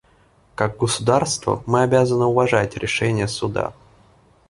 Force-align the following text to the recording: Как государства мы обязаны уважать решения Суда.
Как 0.55 0.77
государства 0.79 1.61
мы 1.67 1.83
обязаны 1.83 2.25
уважать 2.25 2.75
решения 2.75 3.27
Суда. 3.27 3.71